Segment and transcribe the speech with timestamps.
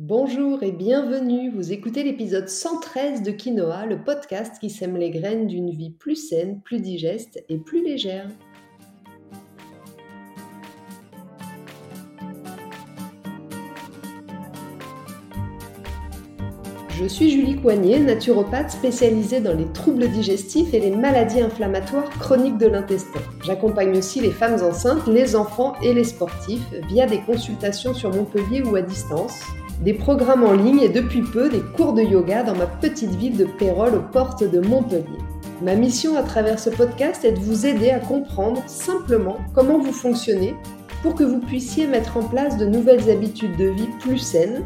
[0.00, 5.48] Bonjour et bienvenue, vous écoutez l'épisode 113 de Quinoa, le podcast qui sème les graines
[5.48, 8.28] d'une vie plus saine, plus digeste et plus légère.
[16.90, 22.58] Je suis Julie Coignet, naturopathe spécialisée dans les troubles digestifs et les maladies inflammatoires chroniques
[22.58, 23.20] de l'intestin.
[23.44, 28.62] J'accompagne aussi les femmes enceintes, les enfants et les sportifs via des consultations sur Montpellier
[28.62, 29.40] ou à distance,
[29.82, 33.36] des programmes en ligne et depuis peu des cours de yoga dans ma petite ville
[33.36, 35.04] de Pérol aux portes de Montpellier.
[35.62, 39.92] Ma mission à travers ce podcast est de vous aider à comprendre simplement comment vous
[39.92, 40.54] fonctionnez
[41.02, 44.64] pour que vous puissiez mettre en place de nouvelles habitudes de vie plus saines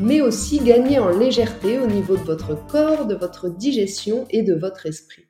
[0.00, 4.54] mais aussi gagner en légèreté au niveau de votre corps, de votre digestion et de
[4.54, 5.24] votre esprit.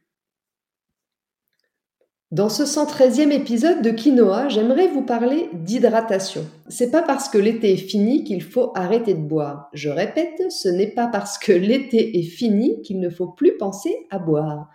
[2.32, 6.46] Dans ce 113e épisode de Quinoa, j'aimerais vous parler d'hydratation.
[6.66, 9.68] C'est pas parce que l'été est fini qu'il faut arrêter de boire.
[9.74, 14.06] Je répète, ce n'est pas parce que l'été est fini qu'il ne faut plus penser
[14.08, 14.70] à boire.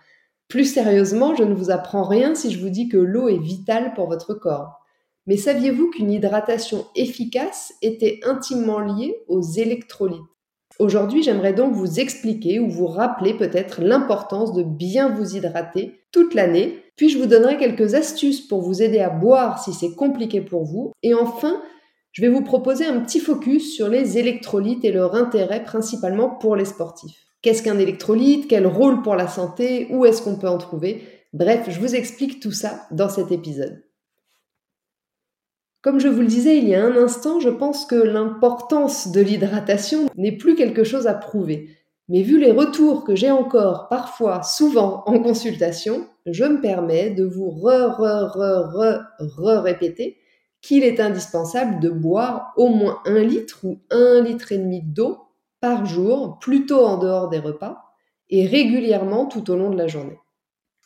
[0.46, 3.92] Plus sérieusement, je ne vous apprends rien si je vous dis que l'eau est vitale
[3.94, 4.78] pour votre corps.
[5.26, 10.22] Mais saviez-vous qu'une hydratation efficace était intimement liée aux électrolytes?
[10.78, 16.34] Aujourd'hui, j'aimerais donc vous expliquer ou vous rappeler peut-être l'importance de bien vous hydrater toute
[16.34, 20.40] l'année, puis je vous donnerai quelques astuces pour vous aider à boire si c'est compliqué
[20.40, 21.60] pour vous, et enfin,
[22.12, 26.54] je vais vous proposer un petit focus sur les électrolytes et leur intérêt principalement pour
[26.54, 27.26] les sportifs.
[27.42, 28.48] Qu'est-ce qu'un électrolyte?
[28.48, 29.86] Quel rôle pour la santé?
[29.90, 31.02] Où est-ce qu'on peut en trouver?
[31.32, 33.82] Bref, je vous explique tout ça dans cet épisode.
[35.82, 39.20] Comme je vous le disais il y a un instant, je pense que l'importance de
[39.20, 41.68] l'hydratation n'est plus quelque chose à prouver.
[42.08, 47.24] Mais vu les retours que j'ai encore parfois, souvent en consultation, je me permets de
[47.24, 50.16] vous re, re, re, re, re répéter
[50.60, 55.18] qu'il est indispensable de boire au moins un litre ou un litre et demi d'eau
[55.60, 57.84] par jour, plutôt en dehors des repas,
[58.30, 60.18] et régulièrement tout au long de la journée.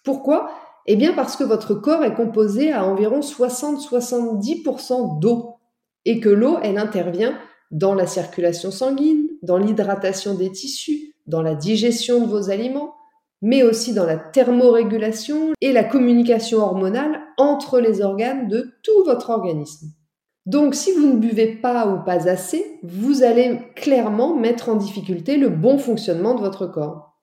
[0.05, 0.51] Pourquoi?
[0.87, 5.57] Eh bien parce que votre corps est composé à environ 60-70% d'eau
[6.05, 7.39] et que l'eau, elle intervient
[7.71, 12.95] dans la circulation sanguine, dans l'hydratation des tissus, dans la digestion de vos aliments,
[13.41, 19.31] mais aussi dans la thermorégulation et la communication hormonale entre les organes de tout votre
[19.31, 19.89] organisme.
[20.45, 25.37] Donc si vous ne buvez pas ou pas assez, vous allez clairement mettre en difficulté
[25.37, 27.17] le bon fonctionnement de votre corps.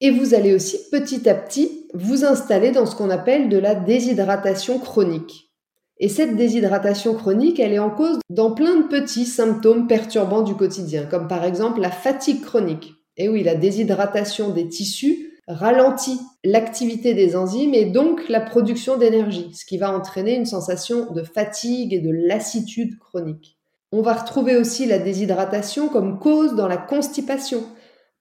[0.00, 3.74] Et vous allez aussi petit à petit vous installer dans ce qu'on appelle de la
[3.74, 5.50] déshydratation chronique.
[5.98, 10.54] Et cette déshydratation chronique, elle est en cause dans plein de petits symptômes perturbants du
[10.54, 12.94] quotidien, comme par exemple la fatigue chronique.
[13.18, 19.50] Et oui, la déshydratation des tissus ralentit l'activité des enzymes et donc la production d'énergie,
[19.52, 23.58] ce qui va entraîner une sensation de fatigue et de lassitude chronique.
[23.92, 27.64] On va retrouver aussi la déshydratation comme cause dans la constipation,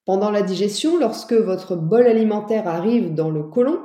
[0.09, 3.79] pendant la digestion, lorsque votre bol alimentaire arrive dans le côlon,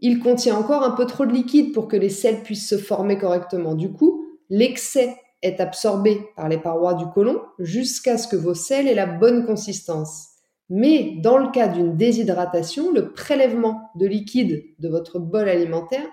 [0.00, 3.16] il contient encore un peu trop de liquide pour que les sels puissent se former
[3.16, 3.74] correctement.
[3.74, 8.88] Du coup, l'excès est absorbé par les parois du côlon jusqu'à ce que vos sels
[8.88, 10.26] aient la bonne consistance.
[10.68, 16.06] Mais dans le cas d'une déshydratation, le prélèvement de liquide de votre bol alimentaire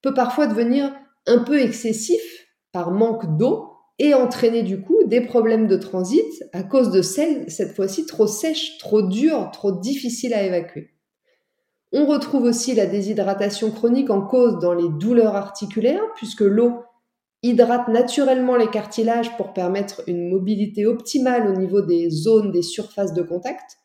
[0.00, 0.94] peut parfois devenir
[1.26, 2.22] un peu excessif
[2.70, 7.50] par manque d'eau et entraîner du coup des problèmes de transit à cause de celles,
[7.50, 10.90] cette fois-ci, trop sèches, trop dures, trop difficiles à évacuer.
[11.92, 16.82] On retrouve aussi la déshydratation chronique en cause dans les douleurs articulaires, puisque l'eau
[17.42, 23.14] hydrate naturellement les cartilages pour permettre une mobilité optimale au niveau des zones des surfaces
[23.14, 23.78] de contact.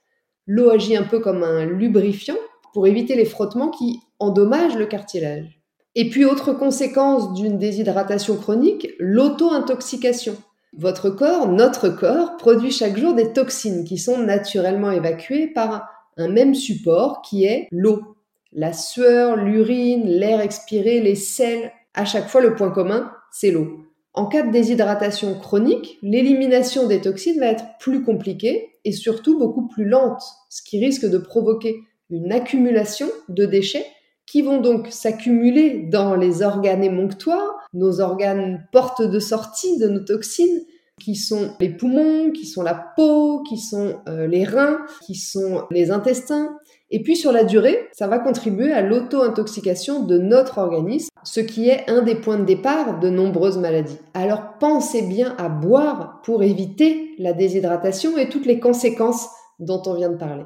[0.46, 2.38] L'eau agit un peu comme un lubrifiant
[2.74, 5.63] pour éviter les frottements qui endommagent le cartilage.
[5.96, 10.36] Et puis, autre conséquence d'une déshydratation chronique, l'auto-intoxication.
[10.76, 15.88] Votre corps, notre corps, produit chaque jour des toxines qui sont naturellement évacuées par
[16.18, 18.16] un même support qui est l'eau.
[18.54, 23.86] La sueur, l'urine, l'air expiré, les sels, à chaque fois le point commun, c'est l'eau.
[24.16, 29.68] En cas de déshydratation chronique, l'élimination des toxines va être plus compliquée et surtout beaucoup
[29.68, 33.86] plus lente, ce qui risque de provoquer une accumulation de déchets
[34.34, 40.00] qui vont donc s'accumuler dans les organes émonctoires, nos organes portes de sortie de nos
[40.00, 40.64] toxines,
[41.00, 45.66] qui sont les poumons, qui sont la peau, qui sont euh, les reins, qui sont
[45.70, 46.58] les intestins.
[46.90, 51.70] Et puis sur la durée, ça va contribuer à l'auto-intoxication de notre organisme, ce qui
[51.70, 54.00] est un des points de départ de nombreuses maladies.
[54.16, 59.28] Alors pensez bien à boire pour éviter la déshydratation et toutes les conséquences
[59.60, 60.46] dont on vient de parler.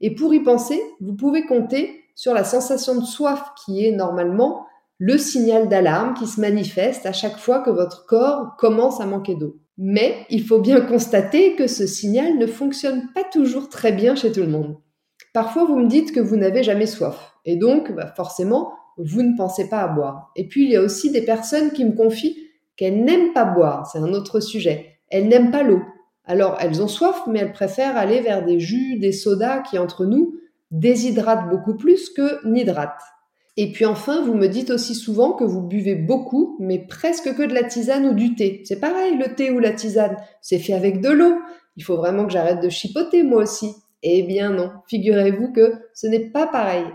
[0.00, 4.66] Et pour y penser, vous pouvez compter sur la sensation de soif qui est normalement
[4.98, 9.34] le signal d'alarme qui se manifeste à chaque fois que votre corps commence à manquer
[9.34, 9.56] d'eau.
[9.78, 14.30] Mais il faut bien constater que ce signal ne fonctionne pas toujours très bien chez
[14.30, 14.76] tout le monde.
[15.32, 17.34] Parfois, vous me dites que vous n'avez jamais soif.
[17.44, 20.30] Et donc, bah, forcément, vous ne pensez pas à boire.
[20.36, 22.36] Et puis, il y a aussi des personnes qui me confient
[22.76, 23.86] qu'elles n'aiment pas boire.
[23.90, 24.98] C'est un autre sujet.
[25.10, 25.82] Elles n'aiment pas l'eau.
[26.24, 30.04] Alors, elles ont soif, mais elles préfèrent aller vers des jus, des sodas qui, entre
[30.04, 30.36] nous,
[30.72, 33.04] déshydratent beaucoup plus que n'hydratent.
[33.56, 37.42] Et puis enfin, vous me dites aussi souvent que vous buvez beaucoup, mais presque que
[37.42, 38.62] de la tisane ou du thé.
[38.64, 41.34] C'est pareil, le thé ou la tisane, c'est fait avec de l'eau.
[41.76, 43.74] Il faut vraiment que j'arrête de chipoter moi aussi.
[44.02, 46.86] Eh bien non, figurez-vous que ce n'est pas pareil.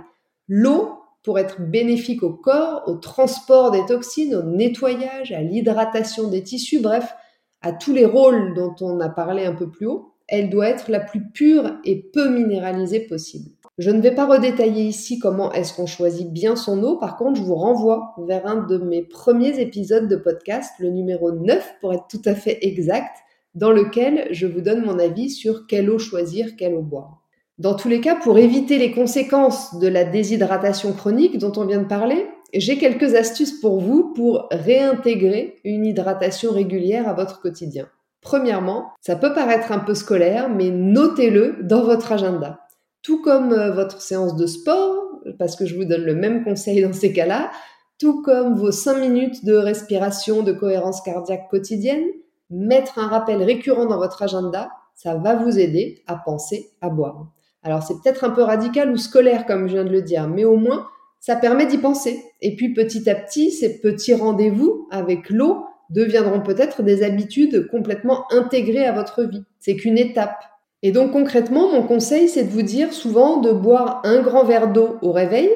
[0.48, 6.42] L'eau, pour être bénéfique au corps, au transport des toxines, au nettoyage, à l'hydratation des
[6.42, 7.14] tissus, bref,
[7.62, 10.90] à tous les rôles dont on a parlé un peu plus haut, elle doit être
[10.90, 13.52] la plus pure et peu minéralisée possible.
[13.78, 17.40] Je ne vais pas redétailler ici comment est-ce qu'on choisit bien son eau, par contre
[17.40, 21.94] je vous renvoie vers un de mes premiers épisodes de podcast, le numéro 9 pour
[21.94, 23.16] être tout à fait exact,
[23.54, 27.22] dans lequel je vous donne mon avis sur quelle eau choisir, quelle eau boire.
[27.60, 31.82] Dans tous les cas, pour éviter les conséquences de la déshydratation chronique dont on vient
[31.82, 32.26] de parler,
[32.56, 37.88] j'ai quelques astuces pour vous pour réintégrer une hydratation régulière à votre quotidien.
[38.22, 42.60] Premièrement, ça peut paraître un peu scolaire, mais notez-le dans votre agenda
[43.08, 46.82] tout comme euh, votre séance de sport, parce que je vous donne le même conseil
[46.82, 47.52] dans ces cas-là,
[48.00, 52.04] tout comme vos 5 minutes de respiration, de cohérence cardiaque quotidienne,
[52.50, 57.28] mettre un rappel récurrent dans votre agenda, ça va vous aider à penser à boire.
[57.64, 60.44] Alors c'est peut-être un peu radical ou scolaire comme je viens de le dire, mais
[60.44, 60.86] au moins
[61.22, 62.22] ça permet d'y penser.
[62.42, 68.26] Et puis petit à petit, ces petits rendez-vous avec l'eau deviendront peut-être des habitudes complètement
[68.34, 69.46] intégrées à votre vie.
[69.60, 70.44] C'est qu'une étape.
[70.84, 74.72] Et donc concrètement, mon conseil, c'est de vous dire souvent de boire un grand verre
[74.72, 75.50] d'eau au réveil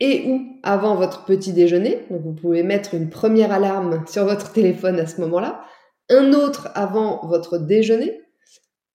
[0.00, 2.06] et ou avant votre petit déjeuner.
[2.10, 5.60] Donc vous pouvez mettre une première alarme sur votre téléphone à ce moment-là,
[6.08, 8.20] un autre avant votre déjeuner,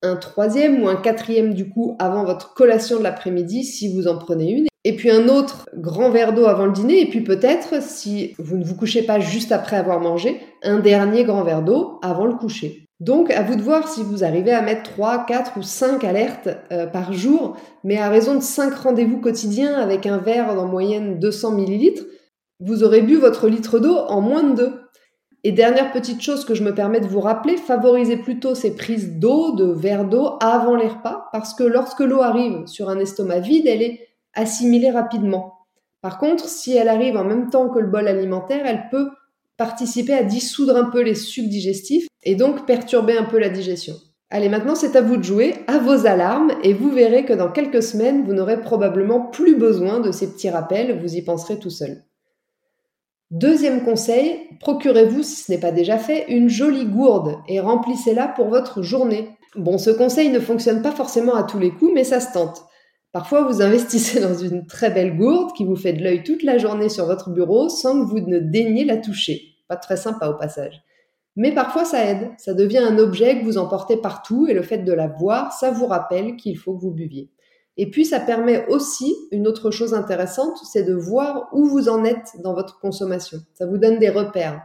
[0.01, 4.17] un troisième ou un quatrième du coup avant votre collation de l'après-midi si vous en
[4.17, 7.81] prenez une, et puis un autre grand verre d'eau avant le dîner, et puis peut-être,
[7.81, 11.99] si vous ne vous couchez pas juste après avoir mangé, un dernier grand verre d'eau
[12.03, 12.84] avant le coucher.
[13.01, 16.49] Donc, à vous de voir si vous arrivez à mettre 3, 4 ou 5 alertes
[16.71, 21.19] euh, par jour, mais à raison de 5 rendez-vous quotidiens avec un verre en moyenne
[21.19, 22.03] 200 millilitres,
[22.61, 24.81] vous aurez bu votre litre d'eau en moins de 2.
[25.43, 29.19] Et dernière petite chose que je me permets de vous rappeler, favorisez plutôt ces prises
[29.19, 33.41] d'eau, de verre d'eau avant les repas, parce que lorsque l'eau arrive sur un estomac
[33.41, 35.53] vide, elle est assimilée rapidement.
[36.01, 39.09] Par contre, si elle arrive en même temps que le bol alimentaire, elle peut
[39.57, 43.95] participer à dissoudre un peu les sucs digestifs et donc perturber un peu la digestion.
[44.31, 47.51] Allez, maintenant c'est à vous de jouer, à vos alarmes, et vous verrez que dans
[47.51, 51.69] quelques semaines, vous n'aurez probablement plus besoin de ces petits rappels, vous y penserez tout
[51.69, 52.03] seul.
[53.31, 58.49] Deuxième conseil, procurez-vous, si ce n'est pas déjà fait, une jolie gourde et remplissez-la pour
[58.49, 59.29] votre journée.
[59.55, 62.63] Bon, ce conseil ne fonctionne pas forcément à tous les coups, mais ça se tente.
[63.11, 66.57] Parfois, vous investissez dans une très belle gourde qui vous fait de l'œil toute la
[66.57, 69.41] journée sur votre bureau sans que vous ne daigniez la toucher.
[69.67, 70.83] Pas très sympa au passage.
[71.35, 72.31] Mais parfois, ça aide.
[72.37, 75.71] Ça devient un objet que vous emportez partout et le fait de la voir, ça
[75.71, 77.29] vous rappelle qu'il faut que vous buviez.
[77.77, 82.05] Et puis, ça permet aussi une autre chose intéressante, c'est de voir où vous en
[82.05, 83.39] êtes dans votre consommation.
[83.53, 84.61] Ça vous donne des repères.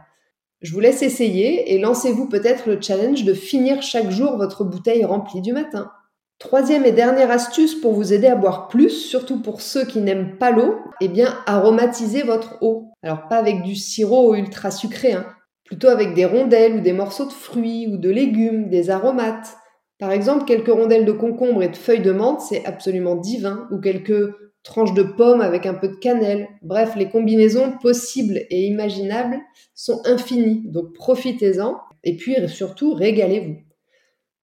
[0.61, 5.03] Je vous laisse essayer et lancez-vous peut-être le challenge de finir chaque jour votre bouteille
[5.03, 5.91] remplie du matin.
[6.37, 10.37] Troisième et dernière astuce pour vous aider à boire plus, surtout pour ceux qui n'aiment
[10.37, 12.91] pas l'eau, eh bien aromatiser votre eau.
[13.03, 15.25] Alors pas avec du sirop ultra sucré, hein,
[15.71, 19.55] plutôt avec des rondelles ou des morceaux de fruits ou de légumes, des aromates.
[19.99, 23.79] Par exemple, quelques rondelles de concombre et de feuilles de menthe, c'est absolument divin, ou
[23.79, 26.49] quelques tranches de pommes avec un peu de cannelle.
[26.61, 29.39] Bref, les combinaisons possibles et imaginables
[29.73, 33.55] sont infinies, donc profitez-en et puis surtout régalez-vous.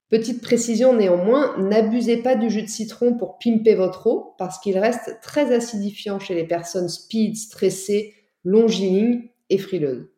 [0.09, 4.79] Petite précision néanmoins, n'abusez pas du jus de citron pour pimper votre eau parce qu'il
[4.79, 10.09] reste très acidifiant chez les personnes speed, stressées, longilignes et frileuses.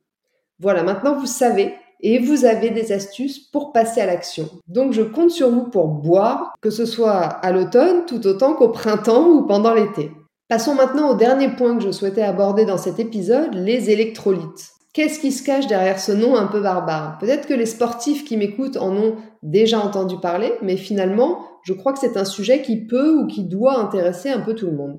[0.60, 4.48] Voilà, maintenant vous savez et vous avez des astuces pour passer à l'action.
[4.68, 8.68] Donc je compte sur vous pour boire, que ce soit à l'automne tout autant qu'au
[8.68, 10.10] printemps ou pendant l'été.
[10.48, 14.72] Passons maintenant au dernier point que je souhaitais aborder dans cet épisode, les électrolytes.
[14.92, 17.18] Qu'est-ce qui se cache derrière ce nom un peu barbare?
[17.18, 21.92] Peut-être que les sportifs qui m'écoutent en ont déjà entendu parler, mais finalement, je crois
[21.92, 24.98] que c'est un sujet qui peut ou qui doit intéresser un peu tout le monde.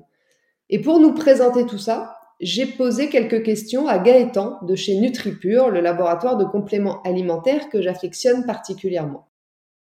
[0.70, 5.70] Et pour nous présenter tout ça, j'ai posé quelques questions à Gaëtan de chez NutriPure,
[5.70, 9.28] le laboratoire de compléments alimentaires que j'affectionne particulièrement.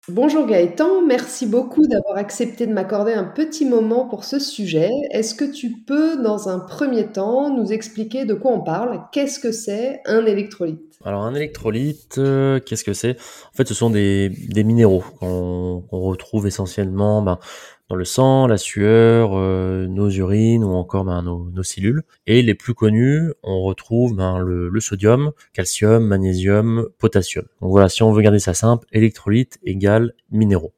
[0.09, 4.89] Bonjour Gaëtan, merci beaucoup d'avoir accepté de m'accorder un petit moment pour ce sujet.
[5.11, 9.03] Est-ce que tu peux, dans un premier temps, nous expliquer de quoi on parle?
[9.11, 10.97] Qu'est-ce que c'est un électrolyte?
[11.05, 13.17] Alors un électrolyte, euh, qu'est-ce que c'est?
[13.53, 17.41] En fait, ce sont des, minéraux qu'on qu'on retrouve essentiellement ben,
[17.89, 22.03] dans le sang, la sueur, euh, nos urines ou encore ben, nos, nos cellules.
[22.27, 27.45] Et les plus connus, on retrouve ben, le, sodium, calcium, magnésium, potassium.
[27.61, 30.73] Donc voilà, si on veut garder ça simple, électrolyte égale minéraux.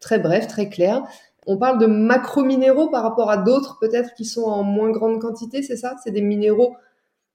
[0.00, 1.02] Très bref, très clair.
[1.46, 5.62] On parle de macrominéraux par rapport à d'autres peut-être qui sont en moins grande quantité,
[5.62, 5.96] c'est ça?
[6.04, 6.76] C'est des minéraux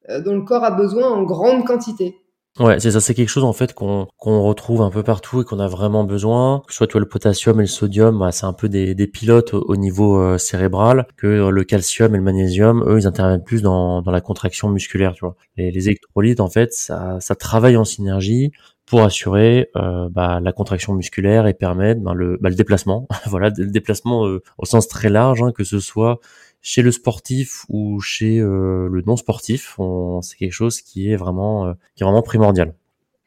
[0.09, 2.15] euh, dont le corps a besoin en grande quantité.
[2.59, 5.45] Ouais, c'est ça, c'est quelque chose en fait qu'on qu'on retrouve un peu partout et
[5.45, 6.63] qu'on a vraiment besoin.
[6.65, 9.05] Que ce soit toi, le potassium et le sodium, bah, c'est un peu des, des
[9.05, 11.05] pilotes au, au niveau euh, cérébral.
[11.17, 14.69] Que euh, le calcium et le magnésium, eux, ils interviennent plus dans, dans la contraction
[14.69, 15.13] musculaire.
[15.13, 18.51] Tu vois, les, les électrolytes en fait, ça, ça travaille en synergie
[18.87, 23.07] pour assurer euh, bah, la contraction musculaire et permettre bah, le, bah, le déplacement.
[23.27, 26.19] voilà, le déplacement euh, au sens très large, hein, que ce soit
[26.67, 29.79] chez le sportif ou chez euh, le non sportif,
[30.21, 32.73] c'est quelque chose qui est vraiment, euh, qui est vraiment primordial.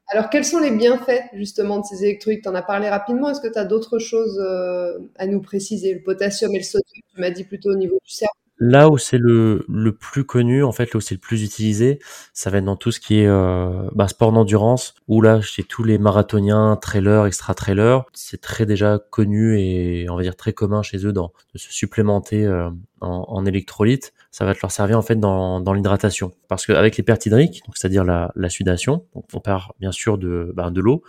[0.09, 2.43] Alors, quels sont les bienfaits justement de ces électrolytes?
[2.43, 3.31] Tu en as parlé rapidement.
[3.31, 5.95] Est-ce que tu as d'autres choses euh, à nous préciser?
[5.95, 8.40] Le potassium et le sodium, tu m'as dit plutôt au niveau du cerveau.
[8.63, 9.65] Là où c'est le,
[9.99, 11.99] plus connu, en fait, là où c'est le plus utilisé,
[12.35, 15.63] ça va être dans tout ce qui est euh, bah, sport d'endurance, où là, chez
[15.63, 20.83] tous les marathoniens, trailers, extra-trailers, c'est très déjà connu et on va dire très commun
[20.83, 22.69] chez eux dans, de se supplémenter euh,
[23.01, 24.13] en, en électrolytes.
[24.31, 26.33] Ça va te leur servir en fait dans, l'hydratation.
[26.47, 30.71] Parce qu'avec les pertes hydriques, c'est-à-dire la, la sudation, on part bien sûr de, bah,
[30.71, 31.03] de l'eau,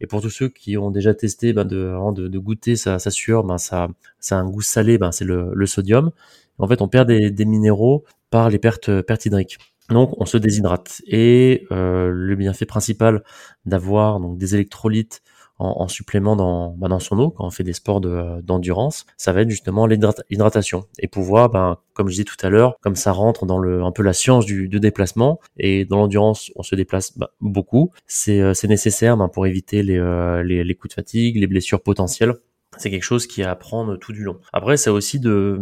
[0.00, 3.10] et pour tous ceux qui ont déjà testé ben de, de, de, goûter sa, sa
[3.10, 6.10] sueur, ben ça, ça a un goût salé, ben c'est le, le sodium.
[6.58, 9.58] En fait, on perd des, minéraux par les pertes, pertes hydriques.
[9.90, 11.02] Donc, on se déshydrate.
[11.06, 13.22] Et euh, le bienfait principal
[13.64, 15.22] d'avoir donc des électrolytes
[15.58, 19.32] en, en supplément dans, bah, dans son eau quand on fait des sports d'endurance, ça
[19.32, 23.12] va être justement l'hydratation et pouvoir, ben, comme je disais tout à l'heure, comme ça
[23.12, 26.74] rentre dans le un peu la science du, du déplacement et dans l'endurance on se
[26.74, 30.94] déplace bah, beaucoup, c'est euh, nécessaire ben, pour éviter les, euh, les, les coups de
[30.94, 32.34] fatigue, les blessures potentielles
[32.78, 34.38] c'est quelque chose qui est à apprendre tout du long.
[34.52, 35.58] Après, c'est aussi de,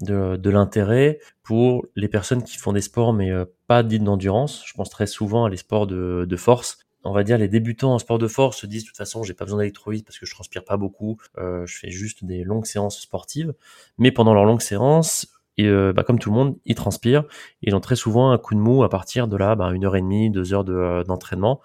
[0.00, 4.62] de, de l'intérêt pour les personnes qui font des sports mais euh, pas dites d'endurance.
[4.66, 6.78] Je pense très souvent à les sports de, de force.
[7.04, 9.34] On va dire les débutants en sport de force se disent de toute façon j'ai
[9.34, 12.66] pas besoin d'électrolytes parce que je transpire pas beaucoup, euh, je fais juste des longues
[12.66, 13.54] séances sportives.
[13.98, 15.26] Mais pendant leurs longues séances,
[15.58, 17.24] et euh, bah, comme tout le monde, ils transpirent.
[17.62, 19.96] Ils ont très souvent un coup de mou à partir de là, bah, une heure
[19.96, 21.60] et demie, deux heures de, d'entraînement.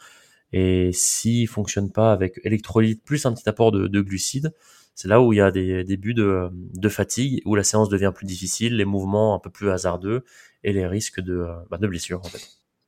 [0.51, 4.53] Et s'ils fonctionnent pas avec électrolytes plus un petit apport de, de glucides,
[4.95, 8.11] c'est là où il y a des débuts de, de, fatigue, où la séance devient
[8.13, 10.23] plus difficile, les mouvements un peu plus hasardeux
[10.63, 12.47] et les risques de, bah, de blessures en fait.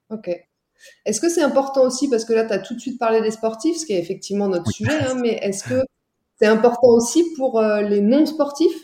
[0.09, 0.29] Ok.
[1.05, 3.31] Est-ce que c'est important aussi, parce que là tu as tout de suite parlé des
[3.31, 4.73] sportifs, ce qui est effectivement notre oui.
[4.73, 5.81] sujet, hein, mais est-ce que
[6.37, 8.75] c'est important aussi pour euh, les non-sportifs?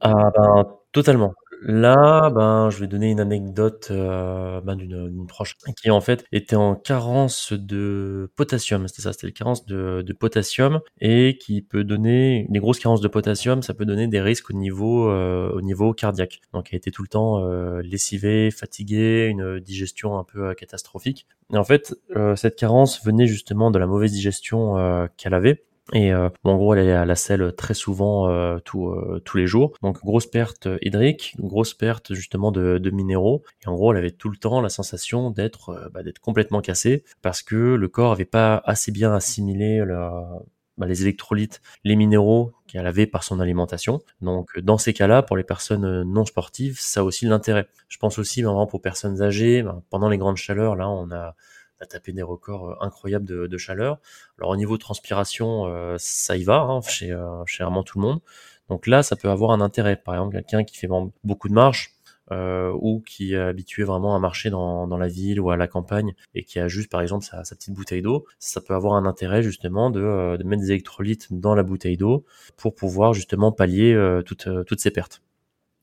[0.00, 1.32] Ah ben totalement.
[1.62, 6.56] Là, ben, je vais donner une anecdote euh, ben, d'une proche qui en fait était
[6.56, 8.86] en carence de potassium.
[8.86, 13.00] C'était ça, c'était une carence de, de, potassium et qui peut donner des grosses carences
[13.00, 13.62] de potassium.
[13.62, 16.40] Ça peut donner des risques au niveau euh, au niveau cardiaque.
[16.52, 21.26] Donc, elle était tout le temps euh, lessivée, fatiguée, une digestion un peu euh, catastrophique.
[21.52, 26.12] Et en fait, euh, cette carence venait justement de la mauvaise digestion qu'elle avait et
[26.12, 29.36] euh, bon, en gros, elle est à la selle très souvent, euh, tout, euh, tous
[29.38, 29.72] les jours.
[29.82, 33.42] Donc, grosse perte hydrique, grosse perte justement de, de, minéraux.
[33.64, 36.60] Et en gros, elle avait tout le temps la sensation d'être euh, bah, d'être complètement
[36.60, 40.28] cassée parce que le corps avait pas assez bien assimilé la,
[40.76, 44.00] bah, les électrolytes, les minéraux qu'elle avait par son alimentation.
[44.20, 47.66] Donc, dans ces cas-là, pour les personnes non sportives, ça a aussi l'intérêt.
[47.88, 51.34] Je pense aussi, vraiment, pour personnes âgées, bah, pendant les grandes chaleurs, là, on a
[51.80, 53.98] a tapé des records euh, incroyables de, chaleur.
[54.38, 57.98] Alors au niveau de transpiration, euh, ça y va hein, chez, euh, chez vraiment tout
[57.98, 58.20] le monde.
[58.68, 59.96] Donc là, ça peut avoir un intérêt.
[59.96, 60.88] Par exemple, quelqu'un qui fait
[61.24, 61.94] beaucoup de marche
[62.30, 66.14] euh, ou qui est habitué vraiment à marcher dans, la ville ou à la campagne
[66.34, 69.42] et qui a juste, par exemple, sa, petite bouteille d'eau, ça peut avoir un intérêt
[69.42, 72.26] justement de, mettre des électrolytes dans la bouteille d'eau
[72.58, 75.22] pour pouvoir justement pallier toutes, toutes ces pertes.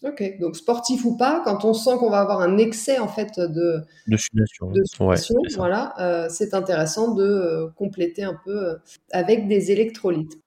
[0.06, 3.40] Ok, donc sportif ou pas, quand on sent qu'on va avoir un excès en fait
[3.40, 8.56] de, de sudation, de sudation ouais, voilà, euh, c'est intéressant de euh, compléter un peu
[8.56, 8.76] euh,
[9.12, 10.38] avec des électrolytes.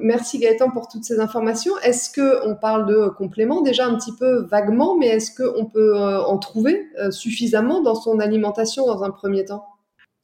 [0.00, 1.78] Merci Gaëtan pour toutes ces informations.
[1.78, 5.96] Est-ce que on parle de compléments déjà un petit peu vaguement, mais est-ce qu'on peut
[5.96, 9.64] en trouver suffisamment dans son alimentation dans un premier temps?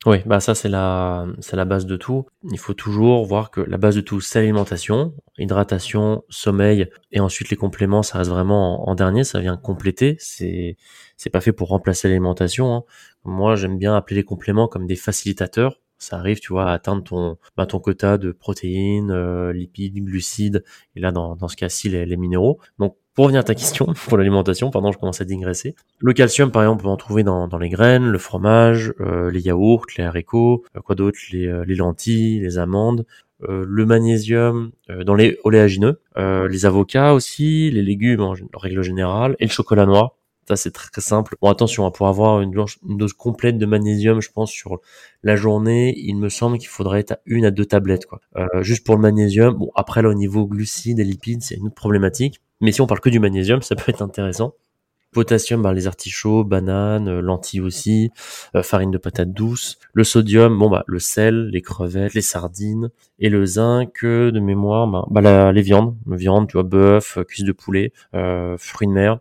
[0.04, 2.26] Oui, bah ça c'est la c'est la base de tout.
[2.50, 7.50] Il faut toujours voir que la base de tout c'est l'alimentation, hydratation, sommeil et ensuite
[7.50, 10.76] les compléments ça reste vraiment en, dernier, ça vient compléter, c'est
[11.16, 12.74] c'est pas fait pour remplacer l'alimentation.
[12.74, 12.84] Hein.
[13.24, 17.04] Moi, j'aime bien appeler les compléments comme des facilitateurs ça arrive, tu vois, à atteindre
[17.04, 20.64] ton, bah, ton quota de protéines, euh, lipides, glucides,
[20.96, 22.58] et là, dans, dans ce cas-ci, les, les minéraux.
[22.80, 25.74] Donc, pour revenir à ta question, pour l'alimentation, pardon, je commence à digresser.
[25.98, 29.30] Le calcium, par exemple, on peut en trouver dans, dans les graines, le fromage, euh,
[29.30, 33.04] les yaourts, les haricots, euh, quoi d'autre, les, euh, les lentilles, les amandes,
[33.48, 34.70] le magnésium
[35.04, 40.14] dans les oléagineux, les avocats aussi, les légumes en, règle générale, et le chocolat noir.
[40.46, 41.34] Ça, c'est très, très, simple.
[41.42, 42.54] Bon, attention, hein, pour avoir une,
[42.88, 44.78] une, dose complète de magnésium, je pense, sur
[45.24, 48.20] la journée, il me semble qu'il faudrait être à une à deux tablettes, quoi.
[48.60, 49.54] juste pour le magnésium.
[49.54, 52.40] Bon, après, là, au niveau glucides et lipides, c'est une autre problématique.
[52.62, 54.54] Mais si on parle que du magnésium, ça peut être intéressant.
[55.12, 58.10] Potassium, ben, les artichauts, bananes, euh, lentilles aussi,
[58.54, 59.76] euh, farine de patate douce.
[59.92, 64.40] Le sodium, bon bah le sel, les crevettes, les sardines et le zinc euh, de
[64.40, 67.92] mémoire, ben, bah, les viandes, viande, tu vois, bœuf, cuisse de poulet,
[68.56, 69.18] fruits de mer.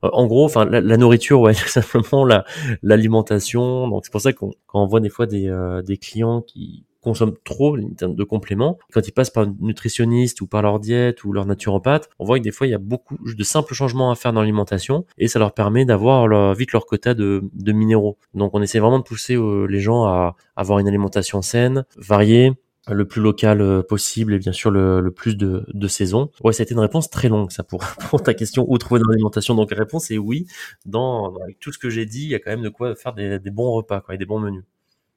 [0.00, 2.44] en gros, enfin la, nourriture, ouais, simplement la
[2.82, 3.88] l'alimentation.
[3.88, 5.52] Donc c'est pour ça qu'on quand voit des fois des,
[5.84, 8.78] des clients qui consomment trop de compléments.
[8.92, 12.44] Quand ils passent par nutritionniste ou par leur diète ou leur naturopathe, on voit que
[12.44, 15.38] des fois il y a beaucoup de simples changements à faire dans l'alimentation et ça
[15.38, 18.18] leur permet d'avoir vite leur quota de, minéraux.
[18.34, 22.52] Donc on essaie vraiment de pousser euh, les gens à avoir une alimentation saine, variée,
[22.88, 26.30] le plus local euh, possible et bien sûr le, plus de, de saison.
[26.42, 29.00] Ouais, ça a été une réponse très longue ça pour, pour ta question où trouver
[29.00, 29.54] dans l'alimentation.
[29.54, 30.46] Donc la réponse est oui.
[30.84, 33.38] Dans, tout ce que j'ai dit, il y a quand même de quoi faire des,
[33.38, 34.64] des bons repas quoi, et des bons menus.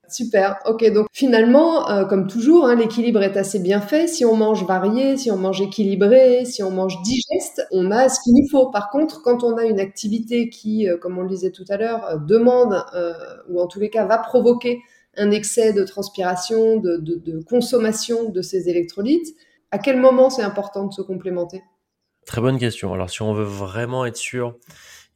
[0.10, 0.58] Super.
[0.66, 4.08] Ok, donc finalement, euh, comme toujours, hein, l'équilibre est assez bien fait.
[4.08, 8.22] Si on mange varié, si on mange équilibré, si on mange digeste, on a ce
[8.24, 8.70] qu'il nous faut.
[8.72, 11.78] Par contre, quand on a une activité qui, euh, comme on le disait tout à
[11.78, 12.86] l'heure, euh, demande
[13.50, 14.80] ou en tous les cas va provoquer
[15.18, 19.36] un excès de transpiration, de, de, de consommation de ces électrolytes,
[19.72, 21.64] à quel moment c'est important de se complémenter?
[22.26, 22.94] Très bonne question.
[22.94, 24.56] Alors, si on veut vraiment être sûr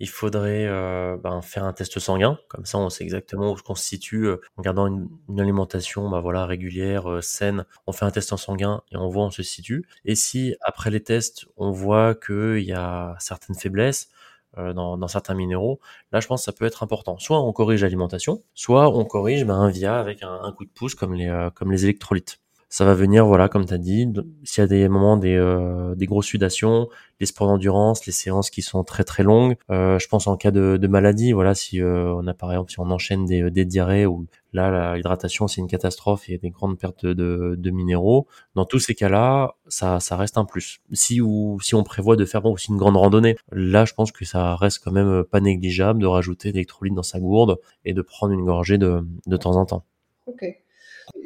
[0.02, 3.62] il faudrait euh, ben, faire un test sanguin, comme ça on sait exactement où se
[3.62, 7.66] constitue euh, en gardant une, alimentation ben, voilà régulière, euh, saine.
[7.86, 9.86] On fait un test en sanguin et on voit où on se situe.
[10.04, 14.10] Et si après les tests on voit qu'il y a certaines faiblesses,
[14.58, 15.80] dans, dans, certains minéraux,
[16.12, 17.18] là je pense que ça peut être important.
[17.20, 20.94] Soit on corrige l'alimentation, soit on corrige ben, via avec un, un, coup de pouce
[20.94, 22.42] comme les, comme les électrolytes
[22.72, 24.08] ça va venir, voilà, comme tu as dit,
[24.46, 26.88] s'il y a des moments, des, euh, des grosses sudations,
[27.20, 29.58] les sports d'endurance, les séances qui sont très très longues.
[29.70, 32.72] Euh, je pense en cas de, de maladie, voilà, si euh, on a par exemple,
[32.72, 36.80] si on enchaîne des, des diarrhées ou là l'hydratation c'est une catastrophe et des grandes
[36.80, 38.26] pertes de, de, minéraux.
[38.56, 40.80] Dans tous ces cas-là, ça, ça reste un plus.
[40.94, 44.24] Si ou si on prévoit de faire aussi une grande randonnée, là je pense que
[44.24, 48.02] ça reste quand même pas négligeable de rajouter des électrolytes dans sa gourde et de
[48.02, 49.84] prendre une gorgée de, de temps en temps.
[50.26, 50.46] Ok.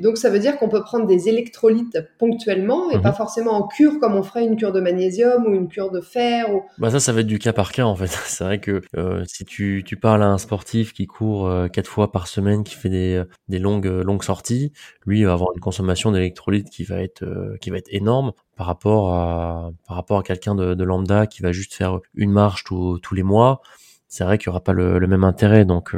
[0.01, 3.15] Donc ça veut dire qu'on peut prendre des électrolytes ponctuellement et pas mhm.
[3.15, 6.53] forcément en cure comme on ferait une cure de magnésium ou une cure de fer.
[6.53, 6.63] Ou...
[6.77, 8.07] Bah ça, ça va être du cas par cas en fait.
[8.25, 11.87] C'est vrai que euh, si tu, tu parles à un sportif qui court euh, quatre
[11.87, 14.73] fois par semaine, qui fait des, des longues longues sorties,
[15.05, 18.33] lui il va avoir une consommation d'électrolytes qui va être euh, qui va être énorme
[18.57, 22.31] par rapport à par rapport à quelqu'un de, de, lambda qui va juste faire une
[22.31, 23.61] marche tous les mois.
[24.07, 25.95] C'est vrai qu'il y aura pas le, le même intérêt, donc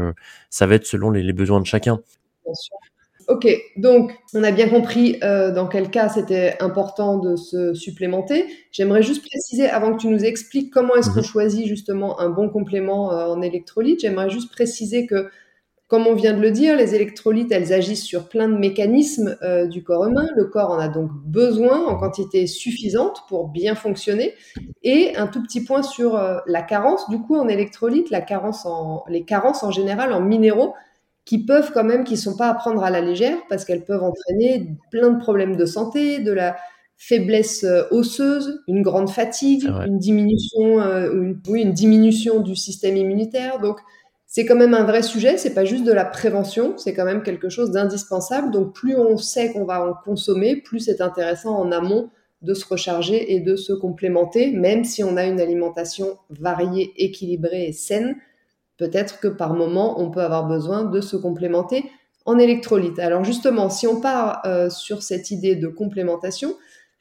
[0.50, 2.00] ça va être selon les, les besoins de chacun.
[2.45, 2.78] Bien sûr.
[3.27, 8.45] Ok, donc on a bien compris euh, dans quel cas c'était important de se supplémenter.
[8.71, 11.25] J'aimerais juste préciser, avant que tu nous expliques comment est-ce qu'on mhm.
[11.25, 15.27] choisit justement un bon complément euh, en électrolyte, j'aimerais juste préciser que,
[15.89, 19.67] comme on vient de le dire, les électrolytes, elles agissent sur plein de mécanismes euh,
[19.67, 20.27] du corps humain.
[20.37, 24.35] Le corps en a donc besoin en quantité suffisante pour bien fonctionner.
[24.83, 29.03] Et un tout petit point sur la carence, du coup, en électrolyte, la carence en,
[29.09, 30.75] les carences en général en minéraux
[31.27, 34.01] qui peuvent quand même, qui sont pas à prendre à la légère parce qu'elles peuvent
[34.01, 36.55] entraîner plein de problèmes de santé, de la
[36.95, 42.95] faiblesse euh, osseuse, une grande fatigue, une diminution, euh, une, oui, une diminution du système
[42.95, 43.59] immunitaire.
[43.59, 43.77] Donc,
[44.25, 45.37] c'est quand même un vrai sujet.
[45.37, 48.49] C'est pas juste de la prévention, c'est quand même quelque chose d'indispensable.
[48.49, 52.09] Donc, plus on sait qu'on va en consommer, plus c'est intéressant en amont
[52.41, 57.65] de se recharger et de se complémenter, même si on a une alimentation variée, équilibrée
[57.65, 58.15] et saine
[58.77, 61.89] peut-être que par moment, on peut avoir besoin de se complémenter
[62.27, 62.99] en électrolytes.
[62.99, 66.55] Alors justement, si on part euh, sur cette idée de complémentation,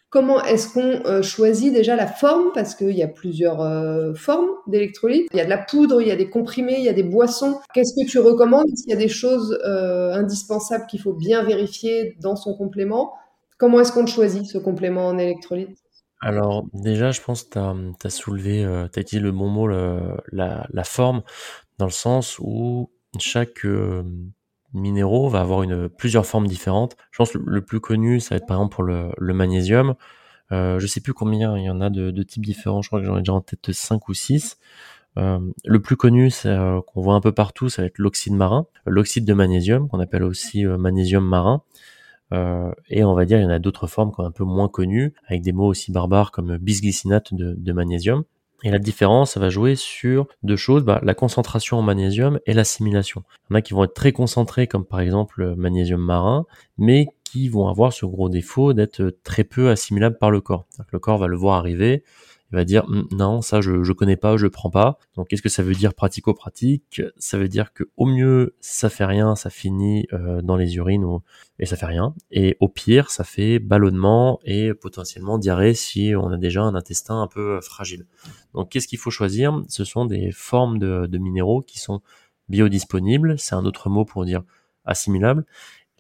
[0.09, 2.53] comment est-ce qu'on euh, choisit déjà la forme?
[2.55, 5.29] Parce qu'il y a plusieurs euh, formes d'électrolytes.
[5.33, 7.03] Il y a de la poudre, il y a des comprimés, il y a des
[7.03, 7.59] boissons.
[7.75, 8.69] Qu'est-ce que tu recommandes?
[8.77, 13.13] S'il y a des choses indispensables qu'il faut bien vérifier dans son complément,
[13.59, 15.77] comment est-ce qu'on choisit ce complément en électrolytes?
[16.23, 17.51] Alors déjà, je pense que
[18.01, 21.23] tu as, soulevé, tu as utilisé le bon mot, la forme
[21.79, 24.03] dans le sens où chaque euh,
[24.73, 26.97] minéraux va avoir une plusieurs formes différentes.
[27.11, 29.95] Je pense que le plus connu, ça va être par exemple pour le, le magnésium.
[30.53, 32.83] Euh, je sais plus combien il y en a de, types différents.
[32.83, 34.59] Je crois que j'en ai déjà en tête 5 ou 6.
[35.17, 36.55] le plus connu, c'est
[36.87, 40.23] qu'on voit un peu partout, ça va être l'oxyde marin, l'oxyde de magnésium, qu'on appelle
[40.23, 41.63] aussi magnésium marin.
[42.33, 44.69] et on va dire, il y en a d'autres formes qui sont un peu moins
[44.69, 48.25] connues, avec des mots aussi barbares comme bisglycinate de, de magnésium.
[48.63, 52.55] Et la différence, ça va jouer sur deux choses, bah, la concentration en magnésium et
[52.55, 53.23] l'assimilation.
[53.51, 56.47] Il y en a qui vont être très concentrés, comme par exemple le magnésium marin,
[56.79, 60.67] mais qui vont avoir ce gros défaut d'être très peu assimilables par le corps.
[60.91, 62.03] Le corps va le voir arriver,
[62.53, 64.99] il va dire hum, non, ça je je connais pas, je prends pas.
[65.17, 67.03] Donc qu'est-ce que ça veut dire pratico-pratique?
[67.19, 71.05] Ça veut dire que au mieux ça fait rien, ça finit euh, dans les urines
[71.05, 71.23] ou,
[71.59, 72.15] et ça fait rien.
[72.31, 77.21] Et au pire ça fait ballonnement et potentiellement diarrhée si on a déjà un intestin
[77.21, 78.07] un peu euh, fragile.
[78.55, 79.63] Donc qu'est-ce qu'il faut choisir?
[79.69, 82.01] Ce sont des formes de, de minéraux qui sont
[82.49, 83.39] biodisponibles.
[83.39, 84.43] C'est un autre mot pour dire
[84.85, 85.45] assimilables.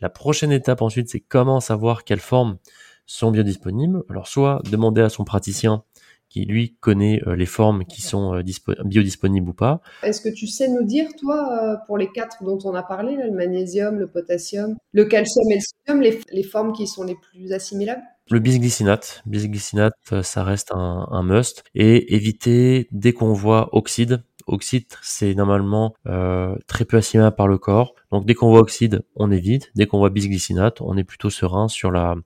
[0.00, 2.58] La prochaine étape ensuite, c'est comment savoir quelles formes
[3.06, 4.02] sont biodisponibles.
[4.10, 5.84] Alors soit demander à son praticien
[6.28, 8.42] qui lui connaît euh, les formes qui sont euh,
[8.84, 9.80] biodisponibles ou pas.
[10.02, 13.16] Est-ce que tu sais nous dire, toi, euh, pour les quatre dont on a parlé,
[13.16, 17.52] le magnésium, le potassium, le calcium et le sodium, les, formes qui sont les plus
[17.52, 18.02] assimilables?
[18.30, 21.62] Le bisglycinate, bisglycinate, ça reste un, must.
[21.74, 25.94] Et éviter dès qu'on voit oxyde, oxyde c'est normalement
[26.66, 27.94] très peu assimilable par le corps.
[28.10, 29.70] Donc dès qu'on voit oxyde, on évite.
[29.76, 32.16] Dès qu'on voit bisglycinate, on est plutôt serein sur la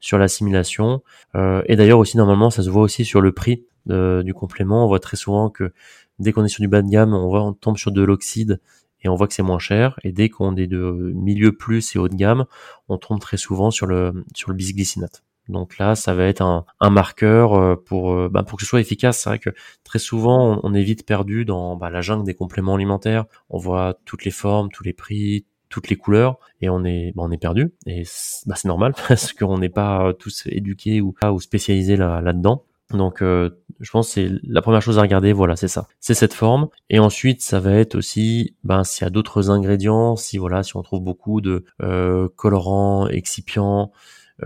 [0.00, 1.02] sur l'assimilation.
[1.34, 4.84] Euh, et d'ailleurs aussi normalement ça se voit aussi sur le prix du complément.
[4.84, 5.72] On voit très souvent que
[6.20, 8.60] dès qu'on est sur du bas de gamme, on, voit, on tombe sur de l'oxyde
[9.02, 9.98] et on voit que c'est moins cher.
[10.04, 12.44] Et dès qu'on est de milieu plus et haut de gamme,
[12.88, 15.24] on tombe très souvent sur le sur le bisglycinate.
[15.48, 18.68] Donc là, ça va être un, un marqueur euh, pour euh, bah pour que ce
[18.68, 19.20] soit efficace.
[19.20, 19.50] C'est vrai que
[19.84, 23.24] très souvent, on, est vite perdu dans bah, la jungle des compléments alimentaires.
[23.48, 27.22] On voit toutes les formes, tous les prix, toutes les couleurs et on est bah,
[27.24, 27.72] on est perdu.
[27.86, 28.02] Et
[28.46, 32.64] bah, c'est normal parce qu'on n'est pas tous éduqués ou ou spécialisés là là dedans
[32.96, 35.32] donc euh, je pense c'est la première chose à regarder.
[35.32, 35.86] Voilà c'est ça.
[36.00, 36.68] C'est cette forme.
[36.88, 40.76] Et ensuite ça va être aussi ben s'il y a d'autres ingrédients si voilà si
[40.76, 43.92] on trouve beaucoup de euh, colorants excipients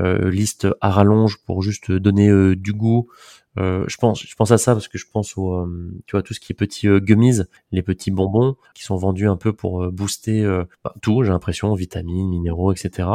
[0.00, 3.08] euh, liste à rallonge pour juste donner euh, du goût
[3.58, 6.22] euh, je pense, je pense à ça parce que je pense au, euh, tu vois,
[6.22, 9.52] tout ce qui est petits euh, gummies, les petits bonbons qui sont vendus un peu
[9.52, 10.44] pour booster
[10.82, 13.08] bah, tout, j'ai l'impression, vitamines, minéraux, etc.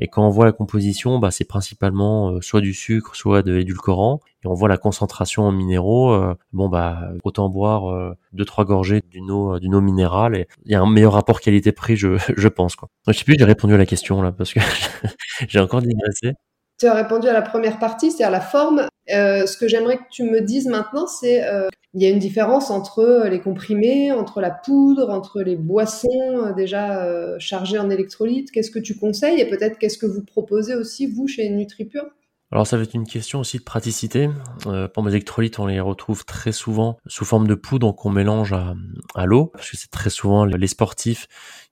[0.00, 4.20] Et quand on voit la composition, bah, c'est principalement soit du sucre, soit de l'édulcorant.
[4.42, 6.34] Et on voit la concentration en minéraux.
[6.52, 10.36] bon, bah, autant boire deux trois gorgées d'une eau, d'une eau minérale.
[10.36, 12.76] Et il y a un meilleur rapport qualité-prix, je, je pense.
[12.76, 12.88] Quoi.
[13.06, 14.60] Je sais plus, j'ai répondu à la question là parce que
[15.48, 16.32] j'ai encore digressé.
[16.78, 18.88] Tu as répondu à la première partie, c'est-à-dire la forme.
[19.10, 22.18] Euh, ce que j'aimerais que tu me dises maintenant, c'est euh, il y a une
[22.18, 27.90] différence entre les comprimés, entre la poudre, entre les boissons euh, déjà euh, chargées en
[27.90, 28.50] électrolytes.
[28.50, 32.06] Qu'est-ce que tu conseilles et peut-être qu'est-ce que vous proposez aussi vous chez NutriPure?
[32.54, 34.28] Alors ça va être une question aussi de praticité.
[34.66, 38.52] Euh, pour mes électrolytes, on les retrouve très souvent sous forme de poudre qu'on mélange
[38.52, 41.26] à, l'eau, parce que c'est très souvent les sportifs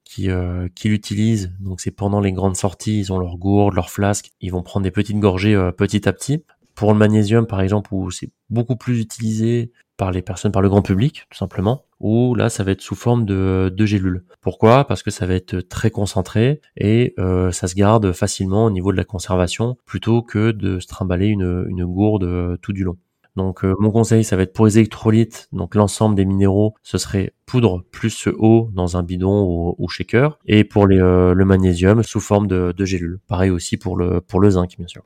[0.05, 1.53] qui, euh, l'utilisent.
[1.61, 4.83] Donc c'est pendant les grandes sorties, ils ont leur gourde, leur flasque, ils vont prendre
[4.83, 6.45] des petites gorgées euh, petit à petit.
[6.74, 10.68] Pour le magnésium, par exemple, où c'est beaucoup plus utilisé par les personnes, par le
[10.68, 14.24] grand public, tout simplement, ou là, ça va être sous forme de, de gélules.
[14.40, 14.85] Pourquoi?
[14.85, 18.90] Parce que ça va être très concentré et euh, ça se garde facilement au niveau
[18.90, 22.96] de la conservation, plutôt que de se trimballer une, gourde euh, tout du long.
[23.37, 26.98] Donc euh, mon conseil, ça va être pour les électrolytes, donc l'ensemble des minéraux, ce
[26.98, 32.46] serait poudre plus eau dans un bidon ou, shaker, et pour le magnésium sous forme
[32.46, 33.20] de, de gélules.
[33.28, 35.04] Pareil aussi pour le, pour le zinc, bien sûr.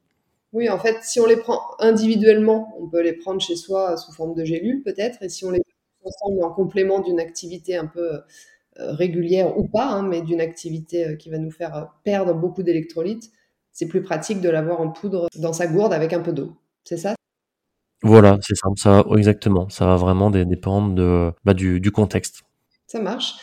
[0.56, 4.10] Oui, en fait, si on les prend individuellement, on peut les prendre chez soi sous
[4.12, 5.60] forme de gélules peut-être, et si on les
[6.00, 8.20] prend ensemble en complément d'une activité un peu euh,
[8.78, 13.30] régulière ou pas, hein, mais d'une activité qui va nous faire perdre beaucoup d'électrolytes,
[13.70, 16.56] c'est plus pratique de l'avoir en poudre dans sa gourde avec un peu d'eau.
[16.84, 17.14] C'est ça?
[18.02, 19.68] Voilà, c'est ça, ça exactement.
[19.68, 22.44] Ça va vraiment dépendre de, bah, du, du contexte.
[22.86, 23.34] Ça marche.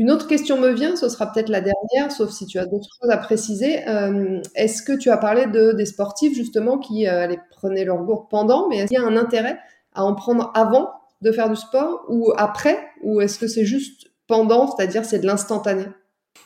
[0.00, 2.88] Une autre question me vient, ce sera peut-être la dernière, sauf si tu as d'autres
[2.98, 3.86] choses à préciser.
[3.86, 8.24] Euh, est-ce que tu as parlé de, des sportifs justement qui euh, prenaient leur gourde
[8.30, 9.58] pendant, mais est-ce qu'il y a un intérêt
[9.92, 10.88] à en prendre avant
[11.20, 15.26] de faire du sport ou après, ou est-ce que c'est juste pendant, c'est-à-dire c'est de
[15.26, 15.84] l'instantané?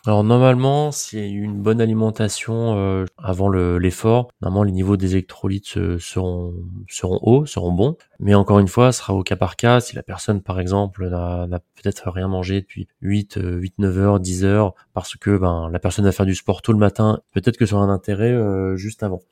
[0.06, 5.12] Alors normalement, s'il y a une bonne alimentation euh, avant l'effort, normalement les niveaux des
[5.12, 6.52] électrolytes euh, seront
[7.22, 7.96] hauts, seront bons.
[8.20, 9.80] Mais encore une fois, ce sera au cas par cas.
[9.80, 14.44] Si la personne, par exemple, n'a peut-être rien mangé depuis 8, 8, 9 heures, 10
[14.44, 17.64] heures, parce que ben la personne va faire du sport tôt le matin, peut-être que
[17.64, 19.22] ça aura un intérêt euh, juste avant.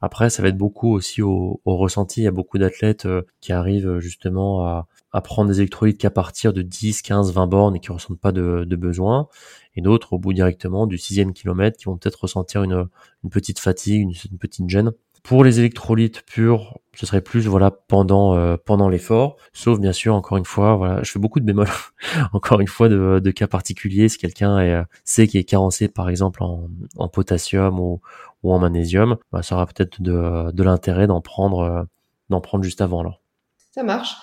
[0.00, 2.20] Après, ça va être beaucoup aussi au, au ressenti.
[2.20, 3.06] Il y a beaucoup d'athlètes
[3.40, 7.76] qui arrivent justement à, à prendre des électrolytes qu'à partir de 10, 15, 20 bornes
[7.76, 9.28] et qui ressentent pas de, de besoin
[9.76, 12.86] et d'autres au bout directement du sixième kilomètre qui vont peut-être ressentir une,
[13.24, 14.92] une petite fatigue, une, petite gêne.
[15.22, 20.14] Pour les électrolytes purs, Ce serait plus voilà pendant euh, pendant l'effort, sauf bien sûr
[20.14, 21.68] encore une fois voilà, je fais beaucoup de bémols
[22.32, 25.88] encore une fois de, de cas particuliers si quelqu'un est, euh, sait qu'il est carencé
[25.88, 28.00] par exemple en, en potassium ou,
[28.42, 31.82] ou en magnésium, bah, ça aura peut-être de, de l'intérêt d'en prendre euh,
[32.30, 33.20] d'en prendre juste avant alors.
[33.72, 34.14] Ça marche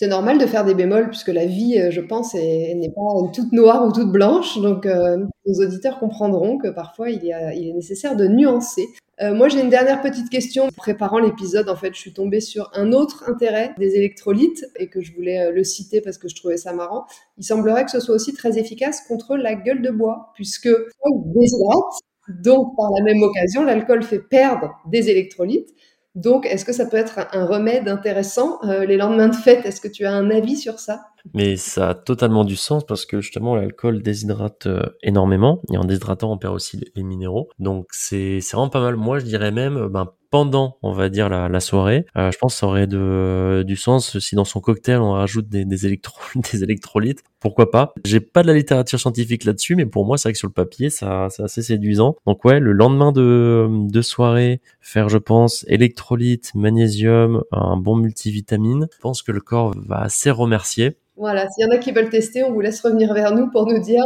[0.00, 3.52] c'est normal de faire des bémols puisque la vie, euh, je pense, n'est pas toute
[3.52, 4.58] noire ou toute blanche.
[4.58, 8.86] Donc, euh, nos auditeurs comprendront que parfois il, est nécessaire de nuancer.
[9.20, 10.68] Euh, moi, j'ai une dernière petite question.
[10.74, 15.02] Préparant l'épisode, en fait, je suis tombée sur un autre intérêt des électrolytes et que
[15.02, 17.04] je voulais le citer parce que je trouvais ça marrant.
[17.36, 20.70] Il semblerait que ce soit aussi très efficace contre la gueule de bois puisque
[21.04, 22.00] on déshydrate.
[22.42, 25.68] Donc, par la même occasion, l'alcool fait perdre des électrolytes.
[26.14, 29.64] Donc, est-ce que ça peut être un remède intéressant euh, les lendemains de fête?
[29.64, 31.02] Est-ce que tu as un avis sur ça?
[31.34, 35.84] Mais ça a totalement du sens parce que justement l'alcool déshydrate euh, énormément et en
[35.84, 37.48] déshydratant on perd aussi les, minéraux.
[37.58, 38.96] Donc c'est vraiment pas mal.
[38.96, 42.06] Moi je dirais même ben pendant, on va dire, la, soirée.
[42.16, 45.64] Euh, je pense que ça aurait du sens si dans son cocktail on rajoute des,
[45.64, 46.20] des, électro,
[46.52, 47.22] des électrolytes.
[47.40, 47.92] Pourquoi pas?
[48.04, 50.52] J'ai pas de la littérature scientifique là-dessus, mais pour moi, c'est vrai que sur le
[50.52, 52.16] papier, ça, c'est assez séduisant.
[52.26, 58.88] Donc ouais, le lendemain de, soirée, faire, je pense, électrolytes, magnésium, un bon multivitamine.
[58.92, 60.96] Je pense que le corps va assez remercier.
[61.16, 63.66] Voilà, s'il y en a qui veulent tester, on vous laisse revenir vers nous pour
[63.66, 64.04] nous dire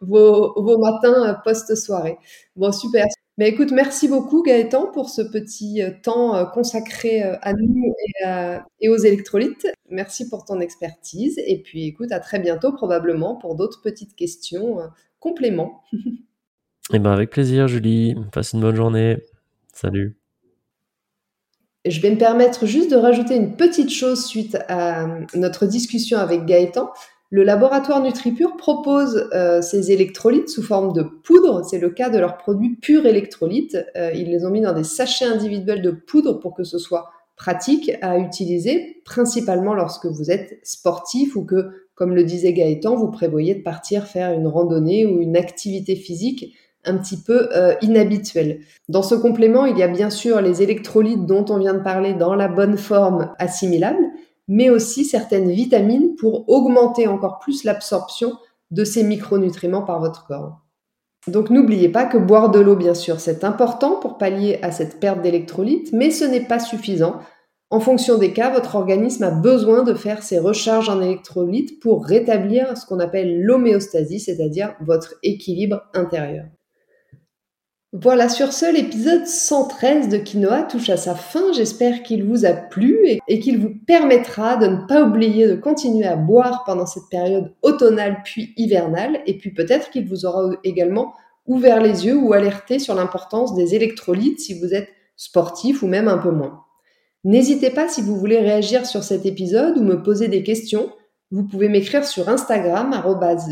[0.00, 2.16] vos, vos matins post-soirée.
[2.56, 3.06] Bon, super.
[3.36, 7.92] Mais écoute, merci beaucoup Gaëtan pour ce petit euh, temps euh, consacré euh, à nous
[8.80, 9.66] et, aux électrolytes.
[9.90, 11.40] Merci pour ton expertise.
[11.44, 14.78] Et puis écoute, à très bientôt probablement pour d'autres petites questions
[15.20, 15.82] compléments.
[16.92, 18.14] Eh ben avec plaisir Julie.
[18.30, 19.16] Passe une bonne journée.
[19.72, 20.18] Salut.
[21.86, 26.44] Je vais me permettre juste de rajouter une petite chose suite à notre discussion avec
[26.44, 26.92] Gaëtan.
[27.30, 31.64] Le laboratoire NutriPure propose euh, ces électrolytes sous forme de poudre.
[31.64, 33.76] C'est le cas de leurs produits purs électrolytes.
[33.96, 37.10] Euh, ils les ont mis dans des sachets individuels de poudre pour que ce soit
[37.36, 43.10] pratique à utiliser, principalement lorsque vous êtes sportif ou que, comme le disait Gaëtan, vous
[43.10, 48.60] prévoyez de partir faire une randonnée ou une activité physique un petit peu euh, inhabituelle.
[48.88, 52.14] Dans ce complément, il y a bien sûr les électrolytes dont on vient de parler
[52.14, 54.04] dans la bonne forme assimilable,
[54.48, 58.34] mais aussi certaines vitamines pour augmenter encore plus l'absorption
[58.70, 60.60] de ces micronutriments par votre corps.
[61.26, 65.00] Donc n'oubliez pas que boire de l'eau, bien sûr, c'est important pour pallier à cette
[65.00, 67.20] perte d'électrolytes, mais ce n'est pas suffisant.
[67.70, 72.04] En fonction des cas, votre organisme a besoin de faire ses recharges en électrolytes pour
[72.04, 76.44] rétablir ce qu'on appelle l'homéostasie, c'est-à-dire votre équilibre intérieur.
[77.96, 81.52] Voilà, sur ce, l'épisode 113 de Quinoa touche à sa fin.
[81.52, 86.04] J'espère qu'il vous a plu et, qu'il vous permettra de ne pas oublier de continuer
[86.04, 89.20] à boire pendant cette période automnale puis hivernale.
[89.26, 91.14] Et puis peut-être qu'il vous aura également
[91.46, 96.08] ouvert les yeux ou alerté sur l'importance des électrolytes si vous êtes sportif ou même
[96.08, 96.64] un peu moins.
[97.22, 100.90] N'hésitez pas si vous voulez réagir sur cet épisode ou me poser des questions.
[101.30, 102.90] Vous pouvez m'écrire sur Instagram,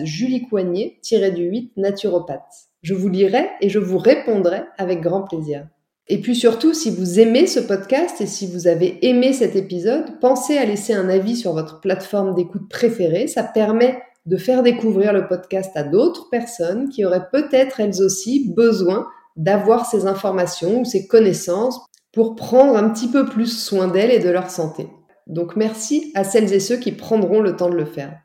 [0.03, 2.72] juliecoignet-du-8 naturopathe.
[2.83, 5.67] Je vous lirai et je vous répondrai avec grand plaisir.
[6.09, 10.19] Et puis surtout, si vous aimez ce podcast et si vous avez aimé cet épisode,
[10.21, 13.29] pensez à laisser un avis sur votre plateforme d'écoute préférée.
[13.29, 18.53] Ça permet de faire découvrir le podcast à d'autres personnes qui auraient peut-être elles aussi
[18.53, 21.81] besoin d'avoir ces informations ou ces connaissances
[22.13, 24.89] pour prendre un petit peu plus soin d'elles et de leur santé.
[25.29, 28.19] Donc merci à celles et ceux qui prendront le temps de le faire.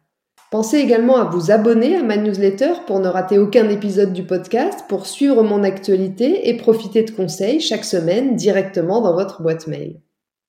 [0.50, 4.86] Pensez également à vous abonner à ma newsletter pour ne rater aucun épisode du podcast,
[4.88, 10.00] pour suivre mon actualité et profiter de conseils chaque semaine directement dans votre boîte mail.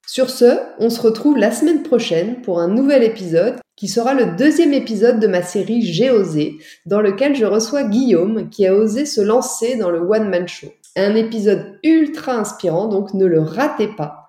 [0.07, 4.37] Sur ce, on se retrouve la semaine prochaine pour un nouvel épisode qui sera le
[4.37, 9.05] deuxième épisode de ma série J'ai osé, dans lequel je reçois Guillaume qui a osé
[9.05, 10.69] se lancer dans le One Man Show.
[10.95, 14.28] Un épisode ultra inspirant, donc ne le ratez pas.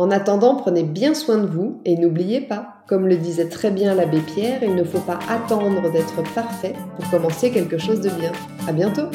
[0.00, 3.94] En attendant, prenez bien soin de vous et n'oubliez pas, comme le disait très bien
[3.94, 8.32] l'abbé Pierre, il ne faut pas attendre d'être parfait pour commencer quelque chose de bien.
[8.66, 9.10] À bientôt!